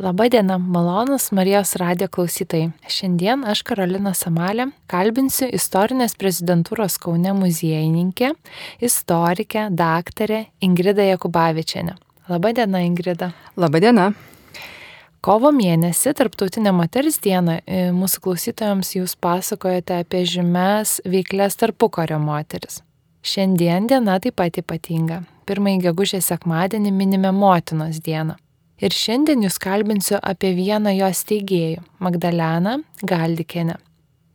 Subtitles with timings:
[0.00, 2.70] Labadiena, malonus Marijos radijo klausytojai.
[2.88, 8.30] Šiandien aš Karolina Samalė kalbinsiu istorinės prezidentūros Kaune muziejininkę,
[8.80, 11.98] istorikę, daktarę Ingridą Jakubavičianę.
[12.32, 13.32] Labadiena, Ingrida.
[13.60, 14.08] Labadiena.
[15.20, 22.80] Kovo mėnesį, Tarptautinė moters diena, e, mūsų klausytojams jūs pasakojate apie žymes veiklės tarpukario moteris.
[23.20, 25.26] Šiandien diena taip pat ypatinga.
[25.44, 28.40] Pirmąjį gegužės sekmadienį minime motinos dieną.
[28.80, 33.76] Ir šiandien jūs kalbinsiu apie vieną jos teigėjų- Magdaleną Galdikienę.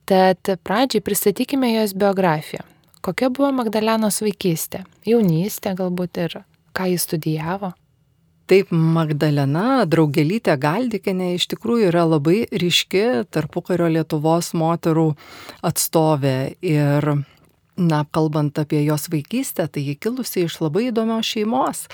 [0.05, 2.61] Tad pradžiai pristatykime jos biografiją.
[3.01, 6.43] Kokia buvo Magdalenos vaikystė, jaunystė galbūt ir
[6.77, 7.73] ką jis studijavo.
[8.45, 15.15] Taip, Magdalena Draugelytė Galdikinė iš tikrųjų yra labai ryški tarpukario Lietuvos moterų
[15.63, 16.53] atstovė.
[16.61, 17.25] Ir,
[17.77, 21.87] na, kalbant apie jos vaikystę, tai ji kilusi iš labai įdomios šeimos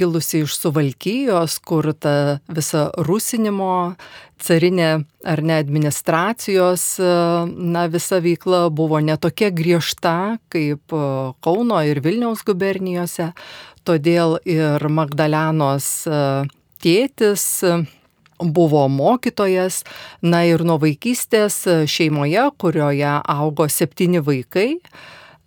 [0.00, 3.96] kilusi iš Suvalkyjos, kur ta visa rusinimo,
[4.40, 4.88] carinė
[5.28, 6.84] ar ne administracijos,
[7.52, 10.96] na, visa veikla buvo netokia griežta kaip
[11.44, 13.30] Kauno ir Vilniaus gubernijose,
[13.84, 16.20] todėl ir Magdalenos e,
[16.80, 17.44] tėtis
[18.40, 19.82] buvo mokytojas,
[20.24, 24.78] na ir nuo vaikystės šeimoje, kurioje augo septyni vaikai,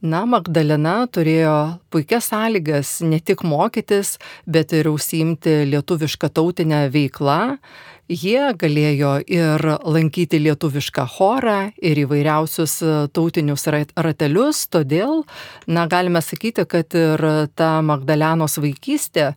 [0.04, 7.56] Na, Magdalena turėjo puikias sąlygas ne tik mokytis, bet ir užsiimti lietuvišką tautinę veiklą.
[8.12, 12.76] Jie galėjo ir lankyti lietuvišką chorą ir įvairiausius
[13.16, 15.24] tautinius ratelius, todėl,
[15.72, 17.24] na, galime sakyti, kad ir
[17.56, 19.32] ta Magdalenos vaikystė,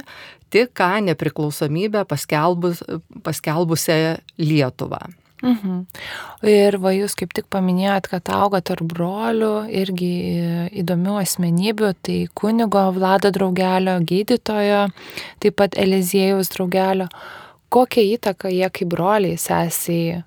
[0.53, 2.83] tik ką nepriklausomybę paskelbus,
[3.25, 5.16] paskelbusią Lietuvą.
[5.43, 5.81] Mhm.
[6.49, 10.13] Ir va jūs kaip tik paminėjot, kad auga tarp brolių irgi
[10.81, 14.87] įdomių asmenybių, tai kunigo Vlado draugelio, gydytojo,
[15.43, 17.09] taip pat Eliziejaus draugelio.
[17.69, 20.21] Kokią įtaką jie kaip broliai sesiai e,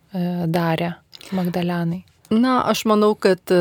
[0.53, 0.93] darė
[1.33, 2.03] Magdalenai?
[2.31, 3.61] Na, aš manau, kad e,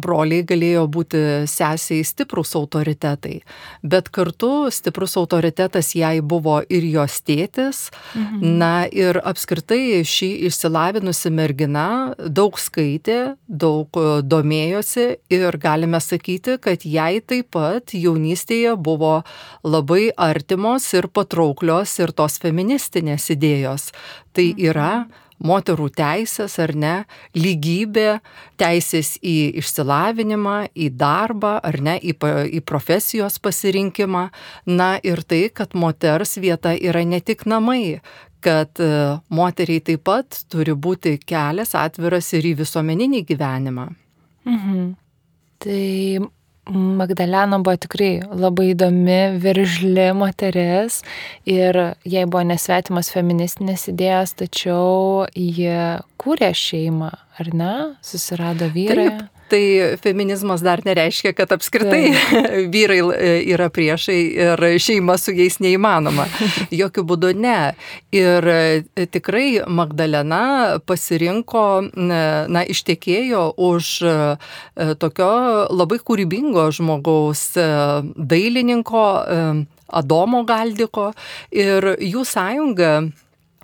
[0.00, 3.40] broliai galėjo būti sesiai stiprus autoritetai,
[3.82, 7.88] bet kartu stiprus autoritetas jai buvo ir jos tėtis.
[8.14, 8.54] Mhm.
[8.60, 16.84] Na ir apskritai ši išsilavinusi mergina daug skaitė, daug e, domėjosi ir galime sakyti, kad
[16.84, 19.22] jai taip pat jaunystėje buvo
[19.64, 23.92] labai artimos ir patrauklios ir tos feministinės idėjos.
[24.34, 26.94] Tai yra mhm moterų teisės ar ne,
[27.36, 28.18] lygybė,
[28.60, 32.16] teisės į išsilavinimą, į darbą ar ne, į,
[32.58, 34.28] į profesijos pasirinkimą.
[34.70, 38.00] Na ir tai, kad moters vieta yra ne tik namai,
[38.44, 38.90] kad e,
[39.32, 43.88] moteriai taip pat turi būti kelias atviras ir į visuomeninį gyvenimą.
[44.44, 44.92] Mhm.
[45.64, 45.84] Tai
[46.72, 51.02] Magdalena buvo tikrai labai įdomi, viržli moteris
[51.44, 51.76] ir
[52.08, 57.74] jai buvo nesvetimas feministinės idėjas, tačiau jie kūrė šeimą, ar ne?
[58.00, 59.10] Susirado vyrą.
[59.10, 59.33] Taip.
[59.48, 62.64] Tai feminizmas dar nereiškia, kad apskritai tai.
[62.74, 66.26] vyrai e, yra priešai ir šeima su jais neįmanoma.
[66.80, 67.58] Jokių būdų ne.
[68.14, 74.16] Ir e, tikrai Magdalena pasirinko, na, ištekėjo už e,
[75.00, 75.30] tokio
[75.74, 79.04] labai kūrybingo žmogaus, dailininko
[79.94, 81.10] Adomo Galdiko
[81.52, 82.94] ir jų sąjunga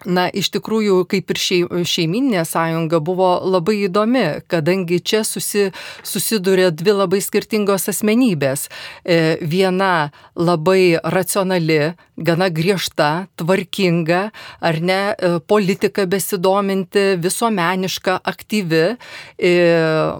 [0.08, 1.38] Na, iš tikrųjų, kaip ir
[1.84, 5.66] šeiminė sąjunga buvo labai įdomi, kadangi čia susi,
[6.06, 8.68] susiduria dvi labai skirtingos asmenybės.
[9.04, 10.10] E, viena
[10.40, 14.22] labai racionali, gana griežta, tvarkinga,
[14.64, 19.52] ar ne, e, politika besidominti, visuomeniška, aktyvi e,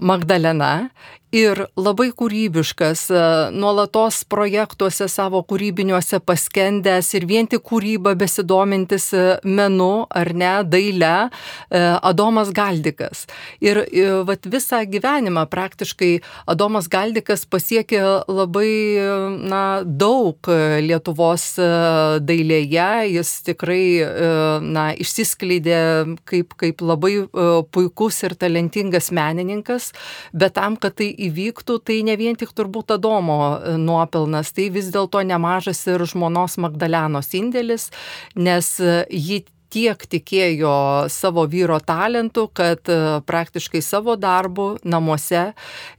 [0.05, 0.91] Magdalena
[1.35, 3.23] ir labai kūrybiškas, e,
[3.55, 11.13] nuolatos projektuose savo kūrybiniuose paskendęs ir vien tik kūryba besidomintis e, menu ar ne, daile,
[11.71, 13.27] e, Adomas Galdikas.
[13.63, 13.83] Ir
[14.27, 16.11] vat, visą gyvenimą praktiškai
[16.51, 18.73] Adomas Galdikas pasiekė labai
[19.51, 20.51] na, daug
[20.83, 21.45] Lietuvos
[22.27, 23.85] dailėje, jis tikrai
[24.65, 25.81] na, išsiskleidė
[26.29, 27.13] kaip, kaip labai
[27.73, 29.91] puikus ir talentingas menininkas,
[30.35, 34.91] bet tam, kad tai įvyktų, tai ne vien tik turbūt Adomo e, nuopelnas, tai vis
[34.95, 37.89] dėlto nemažas ir žmonos Magdalenos indėlis,
[38.35, 40.75] nes e, ji tiek tikėjo
[41.13, 45.51] savo vyro talentu, kad e, praktiškai savo darbu namuose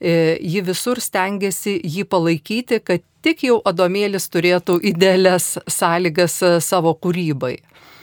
[0.02, 7.60] ji visur stengiasi jį palaikyti, kad tik jau Adomėlis turėtų idealias sąlygas savo kūrybai.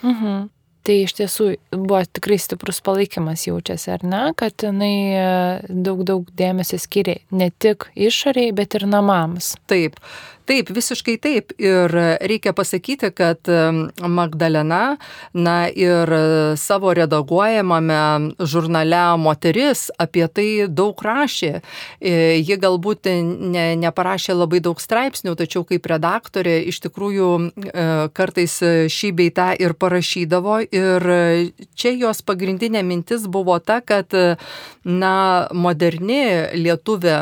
[0.07, 0.47] Mhm.
[0.89, 5.25] Tai iš tiesų buvo tikrai stiprus palaikymas jaučiasi, ar ne, kad jinai e,
[5.69, 9.51] daug, daug dėmesio skiria ne tik išoriai, bet ir namams.
[9.69, 9.99] Taip,
[10.49, 11.53] Taip, visiškai taip.
[11.61, 11.93] Ir
[12.25, 13.49] reikia pasakyti, kad
[14.01, 14.97] Magdalena,
[15.37, 16.09] na ir
[16.57, 21.51] savo redaguojamame žurnale Moteris apie tai daug rašė.
[22.01, 28.57] E, ji galbūt ne, neparašė labai daug straipsnių, tačiau kaip redaktorė iš tikrųjų e, kartais
[28.95, 30.63] šį beitą ir parašydavo.
[30.73, 31.09] Ir
[31.77, 34.17] čia jos pagrindinė mintis buvo ta, kad
[34.85, 35.15] na,
[35.53, 36.25] moderni
[36.57, 37.19] lietuvė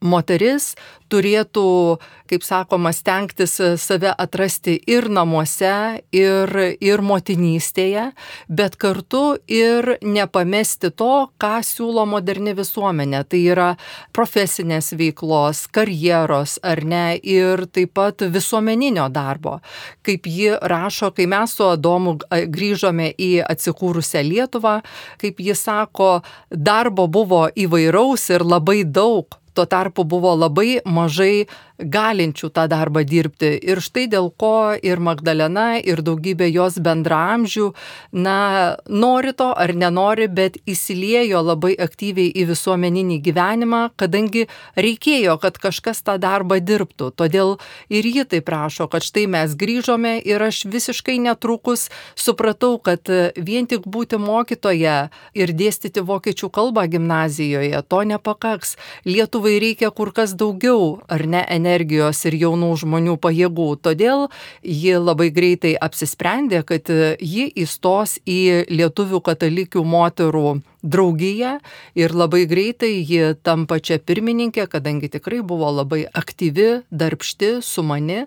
[0.00, 0.74] moteris
[1.10, 1.98] turėtų,
[2.30, 8.10] kaip sakoma, stengtis save atrasti ir namuose, ir, ir motinystėje,
[8.46, 13.24] bet kartu ir nepamesti to, ką siūlo moderni visuomenė.
[13.30, 13.68] Tai yra
[14.16, 19.58] profesinės veiklos, karjeros ar ne, ir taip pat visuomeninio darbo.
[20.06, 24.78] Kaip ji rašo, kai mes su Adomu grįžome į atsikūrusią Lietuvą,
[25.20, 26.20] kaip ji sako,
[26.50, 31.44] darbo buvo įvairaus ir labai daug tuo tarpu buvo labai mažai
[31.80, 33.52] galinčių tą darbą dirbti.
[33.64, 37.70] Ir štai dėl ko ir Magdalena, ir daugybė jos bendramžių,
[38.12, 44.46] na, nori to ar nenori, bet įsiliejo labai aktyviai į visuomeninį gyvenimą, kadangi
[44.76, 47.10] reikėjo, kad kažkas tą darbą dirbtų.
[47.16, 47.56] Todėl
[47.88, 51.88] ir ji tai prašo, kad štai mes grįžome ir aš visiškai netrukus
[52.18, 54.98] supratau, kad vien tik būti mokytoje
[55.34, 58.76] ir dėstyti vokiečių kalbą gimnazijoje, to nepakaks.
[59.08, 63.68] Lietuvai reikia kur kas daugiau, ar ne, energijos energijos ir jaunų žmonių pajėgų.
[63.84, 64.26] Todėl
[64.62, 71.58] ji labai greitai apsisprendė, kad ji įstos į lietuvių katalikių moterų draugiją
[71.94, 78.24] ir labai greitai ji tampa čia pirmininkė, kadangi tikrai buvo labai aktyvi, darbšti, sumani.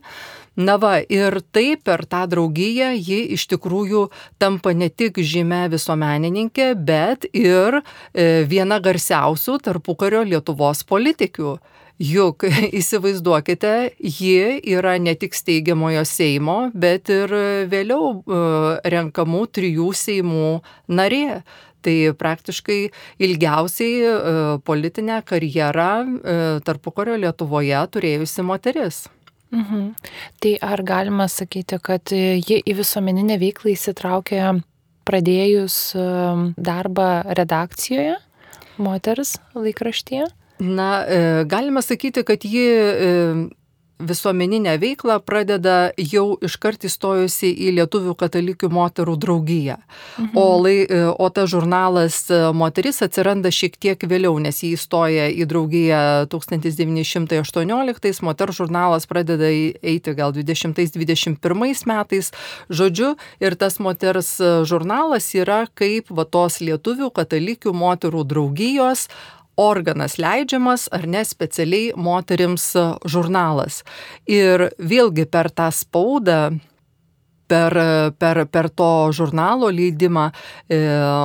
[0.54, 4.04] Na va, ir taip per tą draugiją ji iš tikrųjų
[4.38, 11.57] tampa ne tik žymė visuomenininkė, bet ir e, viena garsiausių tarpukario Lietuvos politikių.
[12.01, 12.48] Juk
[12.80, 17.34] įsivaizduokite, ji yra ne tik steigiamojo Seimo, bet ir
[17.69, 18.40] vėliau e,
[18.90, 20.50] renkamų trijų Seimų
[20.90, 21.44] narė.
[21.83, 22.78] Tai praktiškai
[23.28, 24.12] ilgiausiai e,
[24.64, 29.02] politinę karjerą e, tarpukario Lietuvoje turėjusi moteris.
[29.52, 29.90] Mhm.
[30.42, 34.40] Tai ar galima sakyti, kad ji į visuomeninę veiklą įsitraukė
[35.04, 35.76] pradėjus
[36.56, 38.16] darbą redakcijoje,
[38.80, 40.31] moters laikraštyje?
[40.60, 43.36] Na, e, galima sakyti, kad ji e,
[44.00, 49.78] visuomeninę veiklą pradeda jau iškart įstojusi į Lietuvių katalikių moterų draugiją.
[50.19, 50.38] Mhm.
[50.38, 52.19] O, lai, e, o tas žurnalas
[52.54, 56.02] Moteris atsiranda šiek tiek vėliau, nes jį įstoja į draugiją
[56.33, 62.33] 1918, moterų žurnalas pradeda eiti gal 20-21 metais.
[62.69, 64.36] Žodžiu, ir tas moters
[64.69, 69.07] žurnalas yra kaip va tos Lietuvių katalikių moterų draugijos
[69.57, 72.72] organas leidžiamas ar ne specialiai moterims
[73.06, 73.83] žurnalas.
[74.28, 76.56] Ir vėlgi per tą spaudą
[77.54, 77.78] per,
[78.18, 80.80] per, per to žurnalo leidimą e,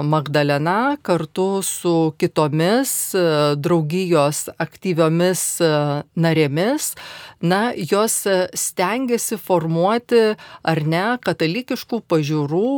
[0.05, 3.25] Magdalena kartu su kitomis e,
[3.57, 5.73] draugijos aktyviomis e,
[6.21, 6.93] narėmis,
[7.41, 8.21] na, jos
[8.53, 10.25] stengiasi formuoti
[10.73, 12.73] ar ne katalikiškų pažiūrų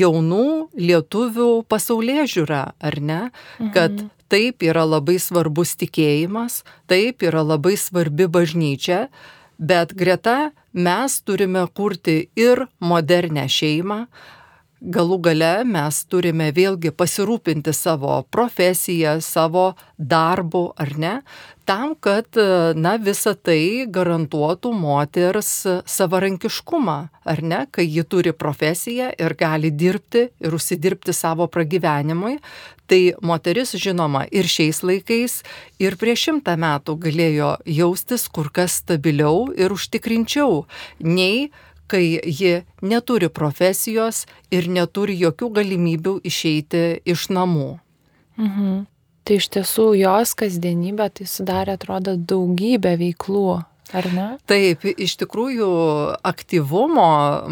[0.00, 0.46] jaunų
[0.80, 3.20] lietuvių pasaulyje žiūrą, ar ne,
[3.74, 4.08] kad mhm.
[4.32, 9.06] taip yra labai svarbus tikėjimas, taip yra labai svarbi bažnyčia,
[9.60, 14.04] bet greta mes turime kurti ir modernę šeimą,
[14.80, 21.14] galų gale mes turime vėlgi pasirūpinti savo profesiją, savo darbu, ar ne,
[21.68, 22.38] tam, kad,
[22.80, 25.52] na, visa tai garantuotų moters
[25.84, 26.96] savarankiškumą,
[27.28, 32.38] ar ne, kai ji turi profesiją ir gali dirbti ir užsidirbti savo pragyvenimui,
[32.90, 35.36] Tai moteris, žinoma, ir šiais laikais,
[35.78, 40.64] ir prieš šimtą metų galėjo jaustis kur kas stabiliau ir užtikrinčiau,
[40.98, 41.52] nei
[41.90, 46.82] kai ji neturi profesijos ir neturi jokių galimybių išeiti
[47.14, 47.70] iš namų.
[48.42, 48.84] Mhm.
[49.22, 53.60] Tai iš tiesų jos kasdienybė tai sudarė, atrodo, daugybę veiklų.
[53.92, 54.26] Ar ne?
[54.46, 55.68] Taip, iš tikrųjų
[56.30, 57.06] aktyvumo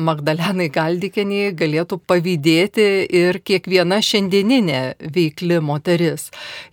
[0.07, 2.87] Magdalenai Galdikeniai galėtų pavydėti
[3.21, 4.83] ir kiekviena šiandieninė
[5.17, 6.29] veikli moteris.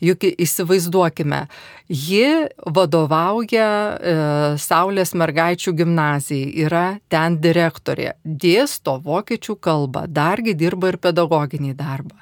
[0.05, 1.47] Juk įsivaizduokime,
[1.85, 4.13] Ji vadovauja e,
[4.57, 12.17] Saulės mergaičių gimnazijai, yra ten direktorė, dėsto vokiečių kalbą, dargi dirba ir pedagoginį darbą.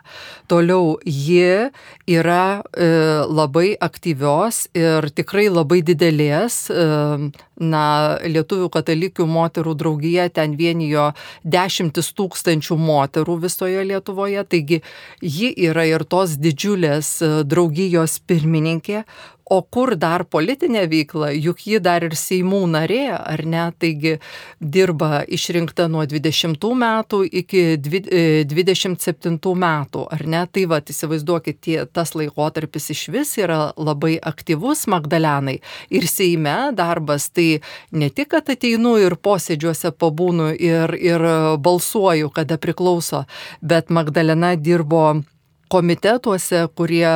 [0.52, 1.70] Toliau ji
[2.12, 2.90] yra e,
[3.24, 7.32] labai aktyvios ir tikrai labai didelės, e,
[7.64, 7.86] na,
[8.28, 11.12] Lietuvių katalikių moterų draugija ten vienijo
[11.48, 14.82] dešimtis tūkstančių moterų visoje Lietuvoje, taigi
[15.22, 19.06] ji yra ir tos didžiulės e, draugijos pirmininkė,
[19.54, 24.16] O kur dar politinė veikla, juk ji dar ir Seimų narė, ar ne, taigi
[24.58, 31.76] dirba išrinkta nuo 20 metų iki 27 e, metų, ar ne, tai va, įsivaizduokit, tie,
[31.86, 35.60] tas laikotarpis iš vis yra labai aktyvus Magdalenai.
[35.94, 37.60] Ir Seime darbas, tai
[37.92, 41.28] ne tik, kad ateinu ir posėdžiuose pabūnu ir, ir
[41.62, 43.28] balsuoju, kada priklauso,
[43.62, 45.06] bet Magdalena dirbo
[45.74, 47.10] komitetuose, kurie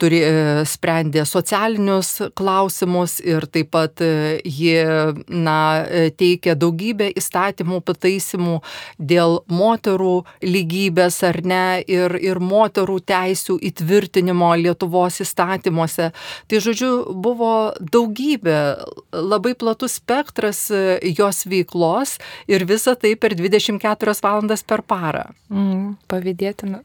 [0.00, 4.84] turi, e, sprendė socialinius klausimus ir taip pat e, jie
[5.28, 8.58] na, e, teikia daugybę įstatymų pataisimų
[8.98, 16.10] dėl moterų lygybės ar ne ir, ir moterų teisų įtvirtinimo Lietuvos įstatymuose.
[16.48, 16.92] Tai žodžiu,
[17.24, 18.58] buvo daugybė,
[19.14, 22.16] labai platus spektras jos veiklos
[22.50, 25.26] ir visa tai per 24 valandas per parą.
[25.54, 26.82] Mm, pavydėtina.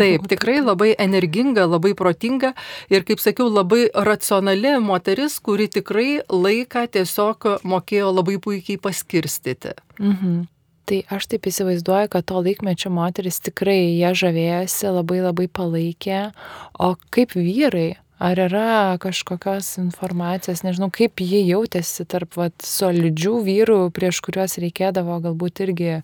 [0.00, 2.54] Taip, tikrai tikrai labai energinga, labai protinga
[2.90, 9.74] ir, kaip sakiau, labai racionali moteris, kuri tikrai laiką tiesiog mokėjo labai puikiai paskirstyti.
[9.98, 10.46] Mhm.
[10.86, 16.32] Tai aš taip įsivaizduoju, kad to laikmečio moteris tikrai jie žavėjosi, labai labai palaikė,
[16.78, 23.78] o kaip vyrai, Ar yra kažkokios informacijos, nežinau, kaip jie jautėsi tarp vat, solidžių vyrų,
[23.96, 25.94] prieš kuriuos reikėdavo galbūt irgi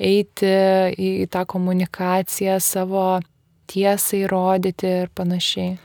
[0.00, 0.54] eiti
[0.96, 3.04] į, į tą komunikaciją savo
[3.72, 5.76] tiesai rodyti ir panašiai.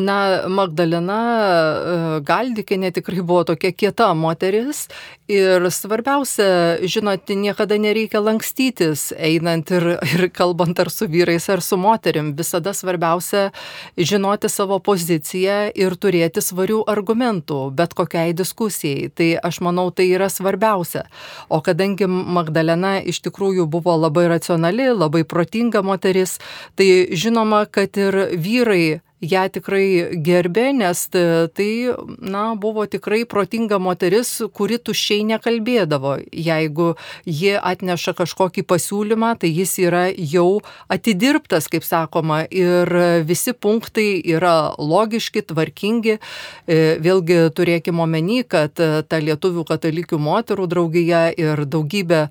[0.00, 4.86] Na, Magdalena e, Galdikinė tikrai buvo tokia kieta moteris
[5.30, 11.76] ir svarbiausia, žinot, niekada nereikia lankstytis, einant ir, ir kalbant ar su vyrais, ar su
[11.80, 12.32] moterim.
[12.38, 13.50] Visada svarbiausia
[13.98, 19.10] žinoti savo poziciją ir turėti svarių argumentų, bet kokiai diskusijai.
[19.12, 21.04] Tai aš manau, tai yra svarbiausia.
[21.52, 26.38] O kadangi Magdalena iš tikrųjų buvo labai racionali, labai protinga moteris,
[26.80, 31.70] tai žinoma, kad ir vyrai ją tikrai gerbė, nes tai,
[32.18, 36.16] na, buvo tikrai protinga moteris, kuri tuščiai nekalbėdavo.
[36.32, 36.94] Jeigu
[37.28, 42.88] ji atneša kažkokį pasiūlymą, tai jis yra jau atidirbtas, kaip sakoma, ir
[43.28, 46.16] visi punktai yra logiški, tvarkingi.
[46.16, 52.22] E, vėlgi turėkime omeny, kad ta lietuvių katalikių moterų draugija ir daugybė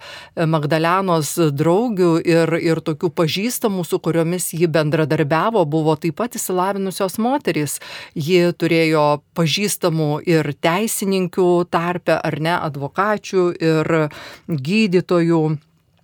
[0.50, 7.18] Magdalenos draugių ir, ir tokių pažįstamų, su kuriomis ji bendradarbiavo, buvo taip pat įsilavinę išsilavinusios
[7.20, 7.80] moterys.
[8.16, 14.10] Ji turėjo pažįstamų ir teisininkių tarpę, ar ne, advokačių ir
[14.48, 15.60] gydytojų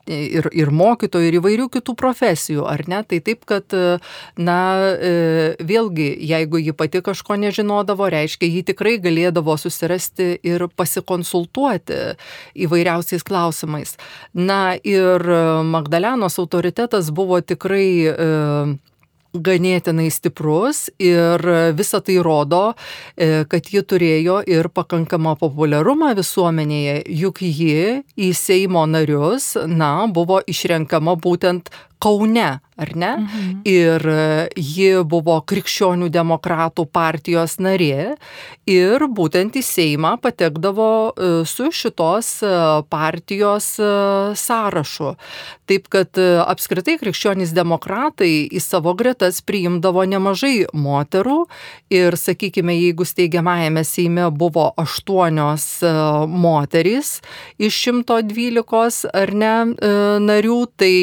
[0.06, 3.02] ir, ir mokytojų, ir įvairių kitų profesijų, ar ne?
[3.04, 3.66] Tai taip, kad,
[4.38, 4.60] na,
[4.94, 12.16] e, vėlgi, jeigu ji pati kažko nežinodavo, reiškia, ji tikrai galėdavo susirasti ir pasikonsultuoti
[12.54, 13.98] įvairiausiais klausimais.
[14.34, 15.26] Na ir
[15.66, 18.14] Magdalenos autoritetas buvo tikrai e,
[19.44, 21.42] ganėtinai stiprus ir
[21.76, 22.74] visa tai rodo,
[23.16, 30.42] e, kad ji turėjo ir pakankamą populiarumą visuomenėje, juk ji į Seimo narius, na, buvo
[30.48, 33.12] išrenkama būtent Kaune, ar ne?
[33.18, 33.62] Mhm.
[33.64, 38.16] Ir e, ji buvo krikščionių demokratų partijos narė
[38.68, 42.52] ir būtent į Seimą patekdavo e, su šitos e,
[42.92, 43.70] partijos
[44.36, 45.14] sąrašu.
[45.66, 51.38] Taip kad apskritai krikščionys demokratai į savo gretas priimdavo nemažai moterų
[51.94, 55.66] ir, sakykime, jeigu steigiamajame Seime buvo aštuonios
[56.30, 57.20] moterys
[57.58, 59.56] iš 112 ar ne
[60.26, 60.94] narių, tai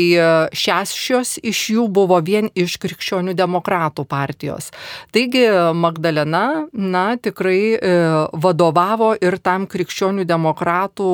[0.57, 4.71] šešios iš jų buvo vien iš krikščionių demokratų partijos.
[5.14, 5.45] Taigi
[5.76, 7.92] Magdalena, na, tikrai e,
[8.33, 11.11] vadovavo ir tam krikščionių demokratų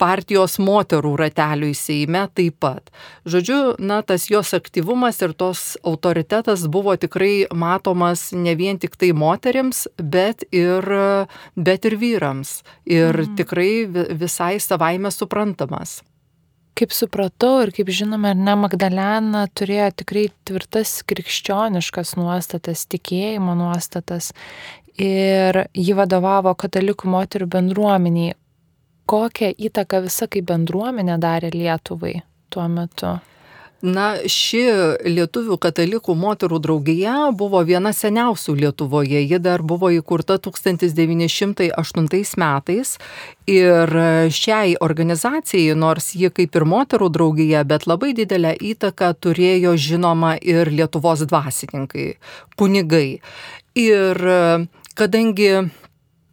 [0.00, 2.90] partijos moterų rateliui Seime taip pat.
[3.28, 9.12] Žodžiu, na, tas jos aktyvumas ir tos autoritetas buvo tikrai matomas ne vien tik tai
[9.16, 10.88] moteriams, bet ir,
[11.56, 12.58] bet ir vyrams.
[12.84, 13.36] Ir mhm.
[13.38, 13.70] tikrai
[14.24, 16.02] visai savaime suprantamas
[16.78, 24.32] kaip supratau ir kaip žinome, ar ne, Magdalena turėjo tikrai tvirtas krikščioniškas nuostatas, tikėjimo nuostatas
[25.00, 28.34] ir ji vadovavo katalikų moterų bendruomeniai.
[29.04, 32.16] Kokią įtaką visa kaip bendruomenė darė Lietuvai
[32.48, 33.18] tuo metu?
[33.84, 34.62] Na, ši
[35.04, 39.20] lietuvių katalikų moterų draugija buvo viena seniausių Lietuvoje.
[39.20, 41.68] Ji dar buvo įkurta 1908
[42.40, 42.94] metais
[43.44, 43.92] ir
[44.32, 50.72] šiai organizacijai, nors ji kaip ir moterų draugija, bet labai didelę įtaką turėjo žinoma ir
[50.72, 52.16] Lietuvos dvasininkai,
[52.56, 53.20] kunigai.
[53.76, 54.16] Ir
[54.96, 55.68] kadangi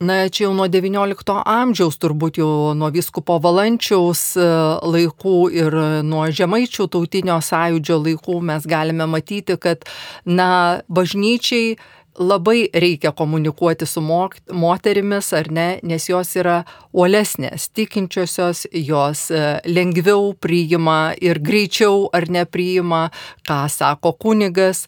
[0.01, 4.46] Na, čia jau nuo XIX amžiaus, turbūt jau nuo viskupo valančiaus e,
[4.81, 5.77] laikų ir
[6.08, 9.86] nuo žemaičių tautinio sąjūdžio laikų mes galime matyti, kad,
[10.25, 11.75] na, bažnyčiai
[12.17, 20.34] labai reikia komunikuoti su moterimis, ar ne, nes jos yra uolesnės, tikinčiosios, jos e, lengviau
[20.34, 23.10] priima ir greičiau ar nepriima,
[23.48, 24.88] ką sako kunigas,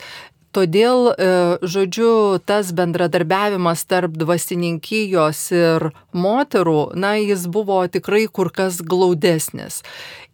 [0.54, 1.28] Todėl, e,
[1.66, 9.82] žodžiu, tas bendradarbiavimas tarp dvasininkijos ir moterų, na, jis buvo tikrai kur kas glaudesnis.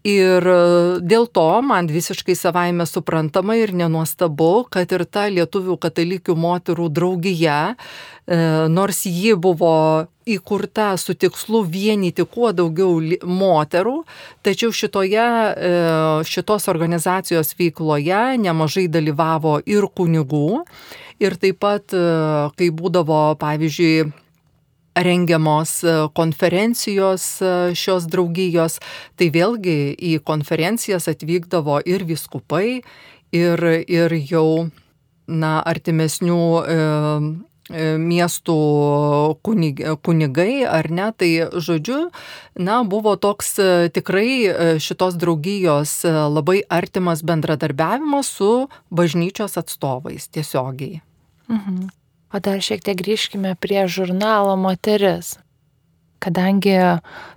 [0.07, 0.59] Ir e,
[1.03, 7.75] dėl to man visiškai savaime suprantama ir nenuostabu, kad ir ta lietuvių katalikių moterų draugija,
[7.75, 8.37] e,
[8.71, 12.95] nors ji buvo įkurta su tikslu vienyti kuo daugiau
[13.27, 13.97] moterų,
[14.41, 15.75] tačiau šitoje, e,
[16.23, 20.63] šitos organizacijos veikloje nemažai dalyvavo ir kunigų.
[21.19, 24.13] Ir taip pat, kai būdavo, pavyzdžiui,
[24.95, 28.79] rengiamos e, konferencijos e, šios draugijos,
[29.19, 32.81] tai vėlgi į konferencijas atvykdavo ir viskupai,
[33.35, 34.69] ir, ir jau
[35.27, 36.79] na, artimesnių e,
[37.69, 38.57] e, miestų
[39.45, 42.09] kunig, kunigai, ar ne, tai žodžiu,
[42.57, 43.55] na, buvo toks
[43.93, 48.51] tikrai šitos draugijos labai artimas bendradarbiavimas su
[48.89, 51.03] bažnyčios atstovais tiesiogiai.
[51.49, 51.98] Mhm.
[52.33, 55.37] O dar šiek tiek grįžkime prie žurnalo moteris
[56.19, 56.75] kadangi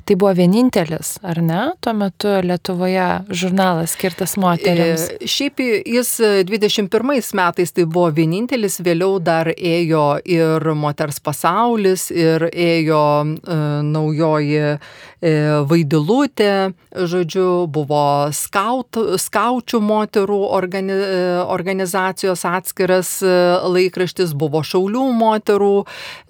[0.05, 5.07] tai buvo vienintelis, ar ne, tuo metu Lietuvoje žurnalas skirtas moteriams.
[5.15, 6.11] E, šiaip jis
[6.49, 14.59] 21 metais tai buvo vienintelis, vėliau dar ėjo ir moters pasaulis, ir ėjo e, naujoji
[14.67, 14.77] e,
[15.71, 18.03] vaidilutė, žodžiu, buvo
[18.35, 20.99] skaut, skaučių moterų organi,
[21.47, 23.33] organizacijos atskiras e,
[23.77, 25.73] laikraštis, buvo šaulių moterų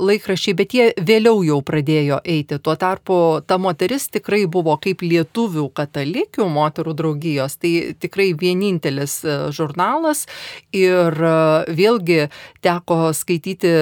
[0.02, 2.58] laikraščiai, bet jie vėliau jau pradėjo eiti eiti.
[2.62, 9.36] Tuo tarpu ta moteris tikrai buvo kaip lietuvių katalikių moterų draugijos, tai tikrai vienintelis e,
[9.54, 10.26] žurnalas.
[10.72, 11.36] Ir e,
[11.72, 12.26] vėlgi
[12.62, 13.76] teko skaityti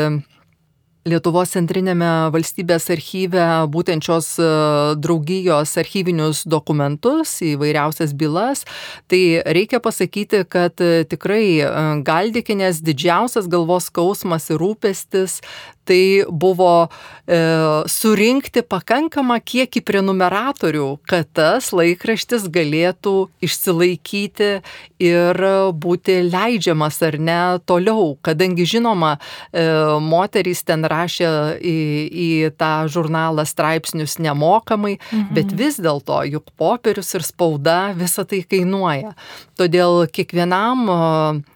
[1.08, 4.48] Lietuvos centrinėme valstybės archyve būtent šios e,
[5.00, 8.66] draugijos archyvinius dokumentus, įvairiausias bylas,
[9.08, 10.76] tai reikia pasakyti, kad
[11.08, 11.64] tikrai
[12.04, 15.40] Galdikinės didžiausias galvos skausmas ir rūpestis
[15.90, 17.38] tai buvo e,
[17.90, 24.50] surinkti pakankamą kiekį prenumeratorių, kad tas laikraštis galėtų išsilaikyti
[25.02, 25.42] ir
[25.82, 29.16] būti leidžiamas ar ne toliau, kadangi žinoma,
[29.50, 29.66] e,
[30.04, 31.76] moterys ten rašė į,
[32.06, 35.34] į tą žurnalą straipsnius nemokamai, mhm.
[35.34, 39.16] bet vis dėlto juk popierius ir spauda visą tai kainuoja.
[39.58, 40.86] Todėl kiekvienam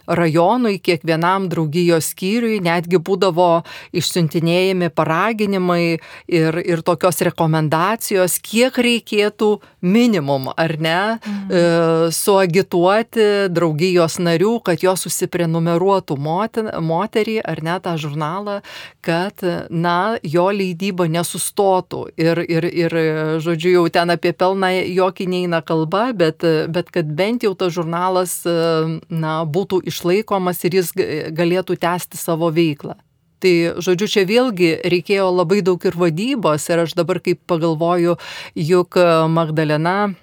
[0.04, 3.62] rajonui, kiekvienam draugijos skyriui netgi būdavo
[3.96, 11.50] išsiuntimas siuntinėjami paraginimai ir, ir tokios rekomendacijos, kiek reikėtų minimum, ar ne, mhm.
[11.50, 18.60] e, suagituoti draugijos narių, kad jos susiprenumeruotų moterį ar ne tą žurnalą,
[19.04, 22.06] kad, na, jo leidyba nesustotų.
[22.16, 22.98] Ir, ir, ir
[23.44, 28.40] žodžiu, jau ten apie pelną jokį neina kalba, bet, bet kad bent jau tas žurnalas,
[28.44, 30.94] na, būtų išlaikomas ir jis
[31.34, 32.96] galėtų tęsti savo veiklą.
[33.44, 33.54] Tai,
[33.84, 38.16] žodžiu, čia vėlgi reikėjo labai daug ir vadybos ir aš dabar kaip pagalvoju,
[38.56, 38.96] juk
[39.28, 40.14] Magdalena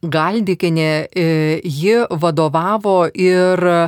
[0.00, 1.24] Galdikinė, e,
[1.60, 3.80] ji vadovavo ir e,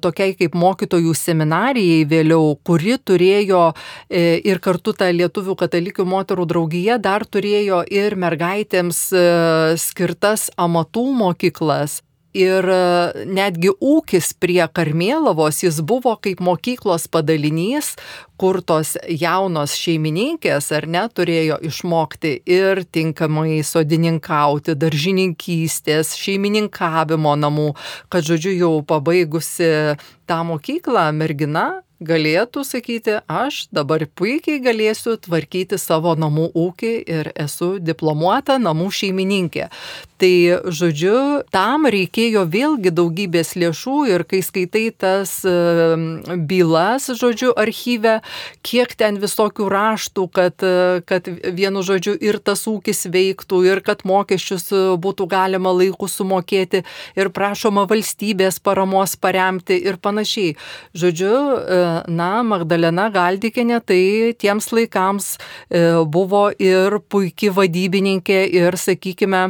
[0.00, 3.66] tokiai kaip mokytojų seminarijai vėliau, kuri turėjo
[4.08, 9.02] e, ir kartu tą Lietuvių katalikių moterų draugiją dar turėjo ir mergaitėms
[9.84, 12.00] skirtas amatų mokyklas
[12.36, 17.94] ir e, netgi ūkis prie Karmėlavos, jis buvo kaip mokyklos padalinys,
[18.36, 27.72] kur tos jaunos šeimininkės ar ne turėjo išmokti ir tinkamai sodininkauti, daržininkystės, šeimininkavimo namų,
[28.12, 29.72] kad žodžiu jau pabaigusi
[30.28, 31.68] tą mokyklą mergina
[32.00, 39.70] galėtų sakyti, aš dabar puikiai galėsiu tvarkyti savo namų ūkį ir esu diplomuota namų šeimininkė.
[40.16, 40.32] Tai,
[40.72, 48.14] žodžiu, tam reikėjo vėlgi daugybės lėšų ir kai skaitai tas bylas, žodžiu, archyve,
[48.64, 50.64] kiek ten visokių raštų, kad,
[51.04, 54.70] kad vienu žodžiu ir tas ūkis veiktų, ir kad mokesčius
[55.04, 56.86] būtų galima laiku sumokėti,
[57.18, 60.56] ir prašoma valstybės paramos paremti ir panašiai.
[60.96, 61.34] Žodžiu,
[62.08, 64.00] na, Magdalena Galdikinė tai
[64.38, 69.44] tiems laikams e, buvo ir puikiai vadybininkė ir, sakykime,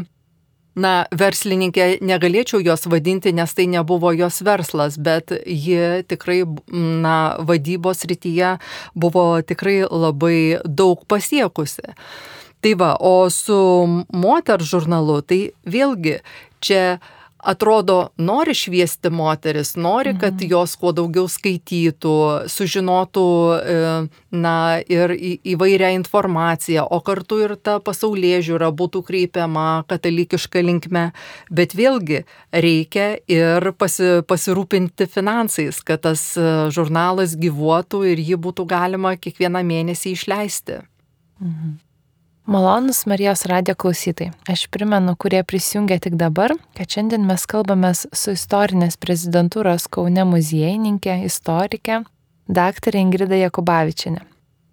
[0.77, 8.05] na, verslininkė negalėčiau jos vadinti, nes tai nebuvo jos verslas, bet ji tikrai, na, vadybos
[8.09, 8.57] rytyje
[8.95, 11.97] buvo tikrai labai daug pasiekusi.
[12.65, 13.59] Tai va, o su
[14.13, 16.21] moter žurnalu, tai vėlgi
[16.65, 16.99] čia
[17.47, 20.51] atrodo, nori šviesti moteris, nori, kad mhm.
[20.51, 22.15] jos kuo daugiau skaitytų,
[22.51, 23.77] sužinotų, e,
[24.35, 24.57] na,
[24.91, 25.15] ir
[25.55, 31.07] įvairią informaciją, o kartu ir ta pasaulyje žiūra būtų kreipiama katalikiška linkme.
[31.51, 38.67] Bet vėlgi reikia ir pasi, pasirūpinti finansais, kad tas e, žurnalas gyvuotų ir jį būtų
[38.75, 40.83] galima kiekvieną mėnesį išleisti.
[41.41, 41.86] Mhm.
[42.47, 44.31] Malonus Marijos radijo klausytai.
[44.47, 51.17] Aš primenu, kurie prisijungia tik dabar, kad šiandien mes kalbame su istorinės prezidentūros Kaune muziejininkė,
[51.27, 52.05] istorikė,
[52.47, 54.23] daktarė Ingrida Jakubavičinė.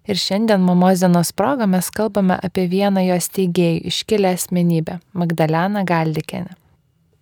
[0.06, 6.54] Ir šiandien mamos dienos proga mes kalbame apie vieną jos teigėjų iškilę asmenybę- Magdaleną Galdikenę.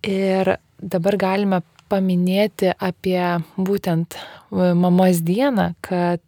[0.03, 4.19] Ir dabar galime paminėti apie būtent
[4.51, 6.21] mamos dieną, kad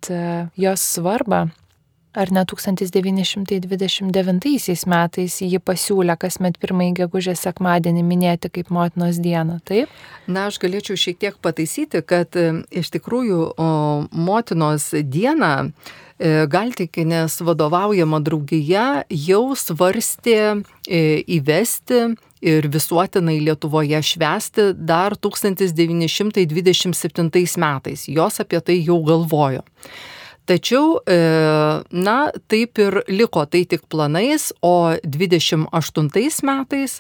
[0.58, 1.52] jos svarbą
[2.16, 9.90] Ar ne 1929 metais ji pasiūlė kasmet pirmąjį gegužės sekmadienį minėti kaip motinos dieną, taip?
[10.32, 17.44] Na, aš galėčiau šiek tiek pataisyti, kad e, iš tikrųjų o, motinos dieną e, Galtikinės
[17.44, 22.16] vadovaujama draugija jau svarstė e, įvesti
[22.48, 28.08] ir visuotinai Lietuvoje švesti dar 1927 metais.
[28.08, 29.68] Jos apie tai jau galvojo.
[30.46, 31.18] Tačiau, e,
[31.90, 32.18] na,
[32.52, 33.46] taip ir liko.
[33.50, 37.00] Tai tik planais, o 28 metais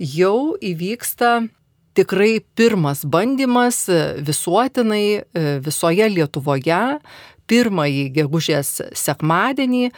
[0.00, 1.46] jau įvyksta
[1.96, 3.84] tikrai pirmas bandymas
[4.24, 6.82] visuotinai e, visoje Lietuvoje
[7.50, 9.92] pirmąjį gegužės sekmadienį e,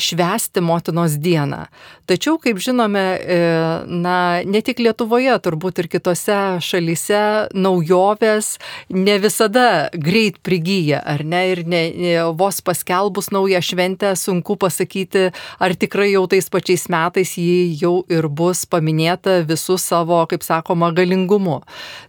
[0.00, 1.66] švęsti motinos dieną.
[2.06, 3.38] Tačiau, kaip žinome, e,
[3.86, 7.22] na, ne tik Lietuvoje, turbūt ir kitose šalyse
[7.56, 8.56] naujovės
[8.94, 11.82] ne visada greit prigyja, ar ne, ir ne,
[12.38, 18.28] vos paskelbus naują šventę sunku pasakyti, ar tikrai jau tais pačiais metais ji jau ir
[18.28, 21.60] bus paminėta visų savo, kaip sakoma, galingumu.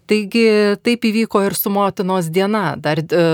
[0.08, 0.48] Taigi
[0.84, 2.76] taip įvyko ir su motinos diena.
[2.80, 3.26] Dar e,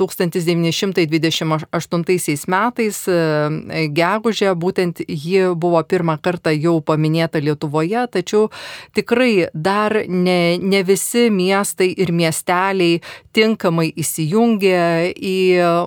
[0.00, 8.48] 1900 1928 metais e, gegužė būtent ji buvo pirmą kartą jau paminėta Lietuvoje, tačiau
[8.96, 13.00] tikrai dar ne, ne visi miestai ir miesteliai
[13.36, 15.36] tinkamai įsijungė į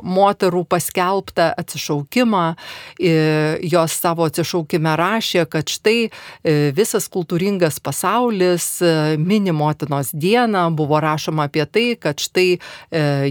[0.04, 2.46] moterų paskelbtą atsišaukimą.
[3.00, 3.14] E,
[3.74, 6.10] jos savo atsišaukime rašė, kad štai e,
[6.76, 8.82] visas kultūringas pasaulis
[9.20, 12.58] mini motinos dieną, buvo rašoma apie tai, kad štai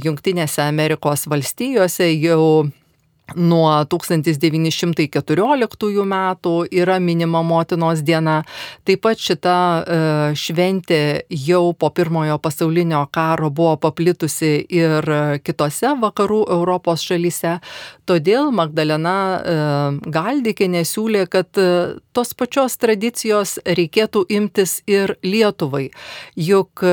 [0.02, 2.70] Junktinėse Amerikos valstijose jau
[3.36, 8.42] Nuo 1914 metų yra minima motinos diena.
[8.84, 9.80] Taip pat šita e,
[10.36, 15.02] šventė jau po pirmojo pasaulinio karo buvo paplitusi ir
[15.44, 17.60] kitose vakarų Europos šalyse.
[18.08, 19.38] Todėl Magdalena e,
[20.12, 25.90] Galdikė nesiūlė, kad e, tos pačios tradicijos reikėtų imtis ir Lietuvai.
[26.36, 26.84] Juk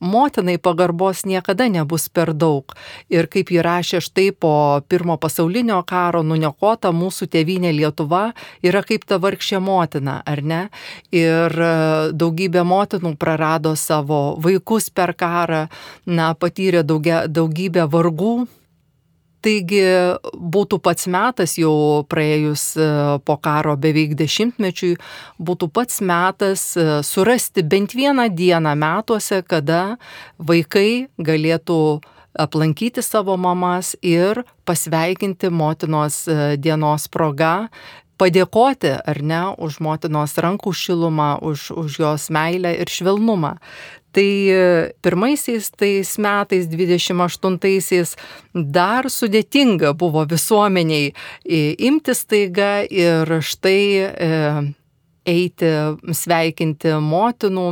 [0.00, 2.74] motinai pagarbos niekada nebus per daug.
[3.12, 4.54] Ir kaip jį rašė štai po
[4.88, 10.62] pirmo pasaulinio karo nuniokota mūsų tėvynė Lietuva yra kaip ta vargšė motina, ar ne?
[11.14, 11.72] Ir e,
[12.14, 15.66] daugybė motinų prarado savo vaikus per karą,
[16.06, 18.34] na, patyrė daugia, daugybę vargų,
[19.42, 19.82] Taigi
[20.38, 22.86] būtų pats metas jau praėjus e,
[23.26, 24.92] po karo beveik dešimtmečiui,
[25.42, 29.96] būtų pats metas e, surasti bent vieną dieną metuose, kada
[30.38, 31.80] vaikai galėtų
[32.38, 37.68] aplankyti savo mamas ir pasveikinti motinos e, dienos proga,
[38.22, 43.56] padėkoti ar ne už motinos rankų šilumą, už, už jos meilę ir švelnumą.
[44.12, 48.12] Tai e, pirmaisiais tais metais, 28-aisiais,
[48.52, 51.14] dar sudėtinga buvo visuomeniai
[51.88, 54.42] imtis taiga ir štai e,
[55.24, 55.72] eiti
[56.12, 57.66] sveikinti motinų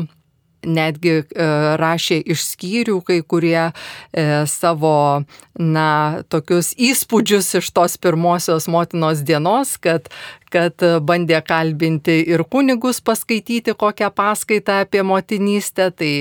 [0.66, 1.46] netgi e,
[1.80, 5.22] rašė iš skyrių kai kurie e, savo,
[5.58, 5.90] na,
[6.32, 10.10] tokius įspūdžius iš tos pirmosios motinos dienos, kad,
[10.52, 16.12] kad bandė kalbinti ir kunigus paskaityti kokią paskaitą apie motinystę, tai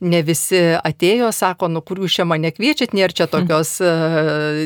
[0.00, 3.92] ne visi atėjo, sako, nu kur jūs čia mane kviečiat, nėra čia tokios e,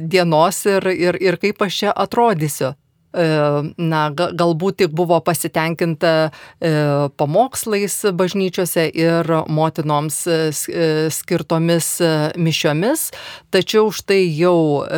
[0.02, 2.74] dienos ir, ir, ir kaip aš čia atrodysiu.
[3.12, 3.24] E,
[3.76, 6.30] na, galbūt tik buvo pasitenkinta e,
[7.20, 10.52] pamokslais bažnyčiose ir motinoms e,
[11.12, 12.00] skirtomis
[12.40, 13.10] mišiomis,
[13.52, 14.88] tačiau štai jau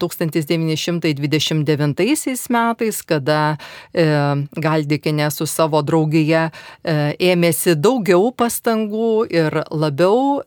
[0.00, 3.56] 1929 metais, kada
[3.94, 6.50] Galdikinė su savo draugija
[6.84, 10.42] ėmėsi daugiau pastangų ir labiau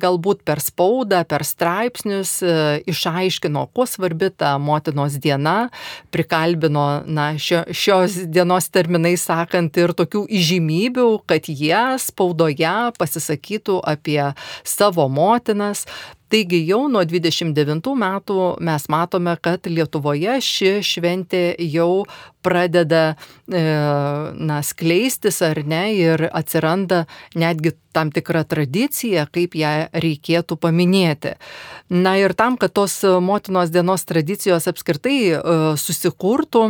[0.00, 2.42] galbūt per spaudą, per straipsnius
[2.90, 5.70] išaiškino, kuo svarbi ta motinos diena,
[6.14, 13.80] prikalbino kalbino, na, šio, šios dienos terminai sakant, ir tokių įžymybių, kad jie spaudoje pasisakytų
[13.84, 14.32] apie
[14.64, 15.86] savo motinas.
[16.30, 22.04] Taigi jau nuo 29 metų mes matome, kad Lietuvoje ši šventė jau
[22.46, 23.62] pradeda e,
[24.38, 27.02] na, skleistis ar ne ir atsiranda
[27.34, 31.34] netgi tam tikra tradicija, kaip ją reikėtų paminėti.
[31.90, 35.40] Na ir tam, kad tos motinos dienos tradicijos apskritai e,
[35.82, 36.68] susikurtų,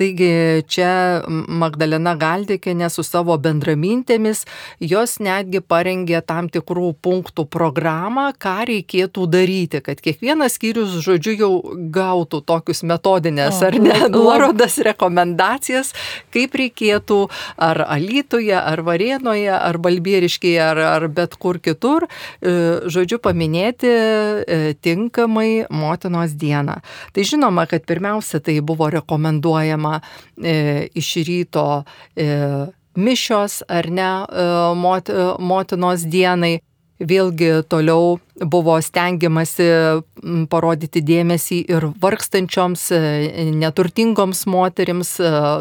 [0.00, 4.46] Taigi čia Magdalena Galdikėne su savo bendramintėmis,
[4.80, 11.50] jos netgi parengė tam tikrų punktų programą, ką reikėtų daryti, kad kiekvienas skyrius, žodžiu, jau
[11.92, 15.92] gautų tokius metodinės ar ne nuorodas, rekomendacijas,
[16.32, 17.20] kaip reikėtų
[17.60, 22.08] ar Alytuje, ar Varėnoje, ar Balbieriškėje, ar, ar bet kur kitur,
[22.40, 22.56] e,
[22.88, 26.80] žodžiu, paminėti e, tinkamai motinos dieną.
[27.12, 30.00] Tai žinoma, kad pirmiausia tai buvo rekomenduojama žinoma,
[30.42, 31.84] e, iš ryto
[32.16, 36.60] e, mišios ar ne e, mot, motinos dienai.
[37.00, 39.64] Vėlgi toliau buvo stengiamasi
[40.52, 42.90] parodyti dėmesį ir vargstančioms,
[43.56, 45.14] neturtingoms moterims,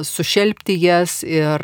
[0.03, 1.63] sušelbti jas ir,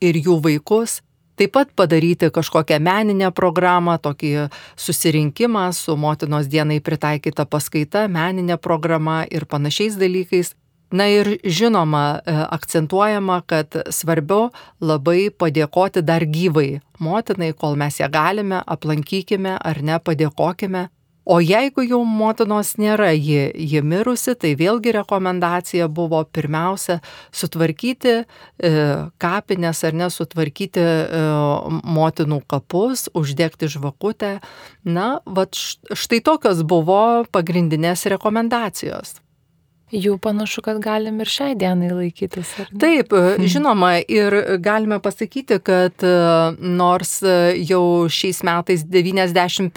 [0.00, 1.02] ir jų vaikus.
[1.36, 4.48] Taip pat padaryti kažkokią meninę programą, tokį
[4.80, 10.54] susirinkimą su motinos dienai pritaikyta paskaita, meninė programa ir panašiais dalykais.
[10.90, 14.48] Na ir žinoma, e, akcentuojama, kad svarbiau
[14.80, 20.88] labai padėkoti dar gyvai motinai, kol mes ją galime, aplankykime ar ne, padėkokime.
[21.28, 27.02] O jeigu jau motinos nėra, ji, ji mirusi, tai vėlgi rekomendacija buvo pirmiausia
[27.36, 28.24] sutvarkyti e,
[29.20, 31.22] kapines ar nesutvarkyti e,
[31.84, 34.38] motinų kapus, uždegti žvakutę.
[34.88, 39.18] Na, va štai tokios buvo pagrindinės rekomendacijos.
[39.88, 42.50] Jų panašu, kad galim ir šiai dienai laikytis.
[42.76, 43.46] Taip, hmm.
[43.48, 46.10] žinoma, ir galime pasakyti, kad e,
[46.60, 49.72] nors e, jau šiais metais 95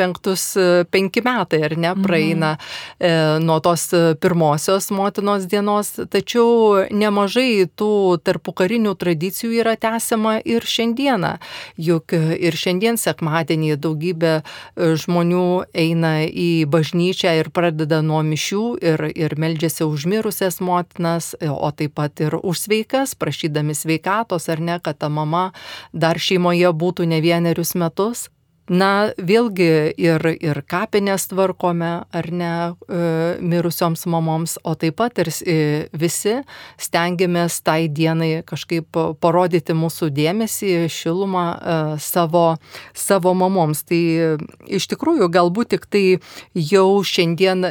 [1.23, 3.39] metai ar ne praeina hmm.
[3.45, 3.87] nuo tos
[4.19, 11.37] pirmosios motinos dienos, tačiau nemažai tų tarpukarinių tradicijų yra tęsiama ir šiandieną.
[11.79, 14.43] Juk ir šiandien sekmadienį daugybė
[14.75, 21.71] žmonių eina į bažnyčią ir pradeda nuo mišių ir, ir meldžiasi už užmirusias motinas, o
[21.71, 25.51] taip pat ir už sveikas, prašydami sveikatos ar ne, kad ta mama
[25.93, 28.29] dar šeimoje būtų ne vienerius metus.
[28.71, 32.99] Na, vėlgi ir, ir kapinės tvarkome, ar ne, e,
[33.43, 35.55] mirusioms mamoms, o taip pat ir e,
[35.91, 36.37] visi
[36.79, 42.45] stengiamės tai dienai kažkaip parodyti mūsų dėmesį, šilumą e, savo,
[42.95, 43.83] savo mamoms.
[43.89, 43.99] Tai
[44.71, 46.05] iš tikrųjų galbūt tik tai
[46.55, 47.67] jau šiandien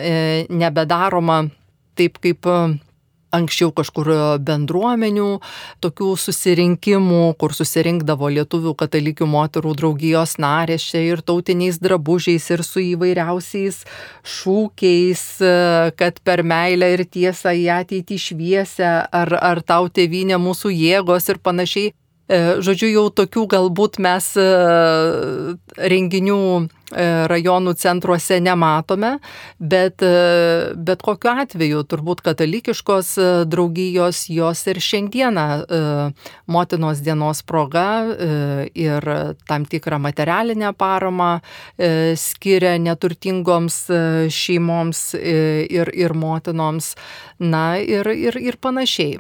[0.52, 1.46] nebedaroma
[2.00, 2.48] taip kaip
[3.34, 4.10] anksčiau kažkur
[4.42, 5.28] bendruomenių,
[5.84, 12.82] tokių susirinkimų, kur susirinkdavo lietuvių katalikių moterų draugijos narės čia ir tautiniais drabužiais, ir su
[12.82, 13.84] įvairiausiais
[14.36, 15.24] šūkiais,
[16.00, 21.42] kad per meilę ir tiesą į ateitį šviesę, ar, ar tau tėvynė mūsų jėgos ir
[21.42, 21.94] panašiai.
[22.30, 24.44] E, žodžiu, jau tokių galbūt mes e,
[25.90, 29.16] renginių e, rajonų centruose nematome,
[29.58, 30.04] bet,
[30.78, 33.10] bet kokiu atveju turbūt katalikiškos
[33.50, 35.46] draugijos jos ir šiandieną
[36.50, 37.86] motinos dienos proga
[38.74, 39.08] ir
[39.50, 41.30] tam tikrą materialinę paramą
[42.20, 43.80] skiria neturtingoms
[44.34, 46.94] šeimoms ir, ir motinoms,
[47.38, 49.18] na ir, ir, ir panašiai.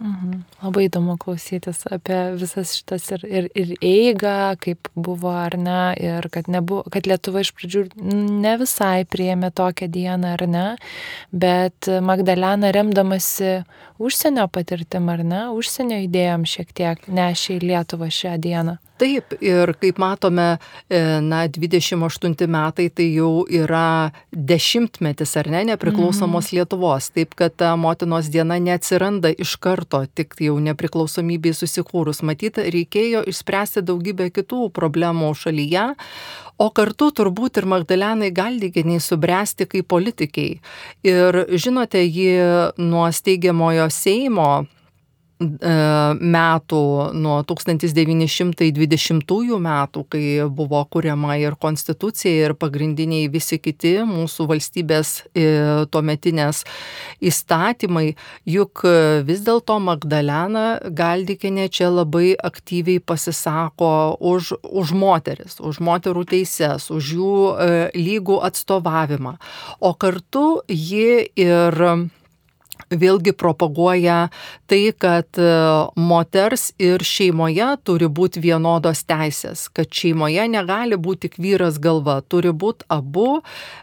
[0.00, 0.44] Mhm.
[0.62, 6.24] Labai įdomu klausytis apie visas šitas ir, ir, ir eigą, kaip buvo ar ne, ir
[6.32, 10.64] kad, nebuvo, kad Lietuva iš pradžių ne visai priėmė tokią dieną ar ne,
[11.36, 13.58] bet Magdalena remdamasi
[14.00, 18.78] užsienio patirtim ar ne, užsienio idėjom šiek tiek nešė į Lietuvą šią dieną.
[19.00, 20.58] Taip, ir kaip matome,
[20.92, 26.56] e, na, 28 metai tai jau yra dešimtmetis, ar ne, nepriklausomos mm.
[26.58, 27.08] Lietuvos.
[27.16, 32.20] Taip, kad ta motinos diena neatsiranda iš karto, tik jau nepriklausomybei susikūrus.
[32.28, 35.86] Matyt, reikėjo išspręsti daugybę kitų problemų šalyje,
[36.60, 40.58] o kartu turbūt ir Magdalenai Galdiginiai subręsti kaip politikiai.
[41.06, 42.36] Ir žinote, ji
[42.76, 44.50] nuo steigiamojo Seimo
[45.40, 46.80] metų,
[47.16, 55.46] nuo 1920 metų, kai buvo kuriama ir konstitucija, ir pagrindiniai visi kiti mūsų valstybės e,
[55.90, 56.64] tuometinės
[57.24, 58.84] įstatymai, juk
[59.24, 67.14] vis dėlto Magdalena Galdikinė čia labai aktyviai pasisako už, už moteris, už moterų teises, už
[67.16, 69.38] jų e, lygų atstovavimą.
[69.80, 71.84] O kartu ji ir
[72.90, 74.28] vėlgi propaguoja
[74.70, 75.48] tai, kad e,
[75.96, 82.50] moters ir šeimoje turi būti vienodos teisės, kad šeimoje negali būti tik vyras galva, turi
[82.50, 83.42] būti abu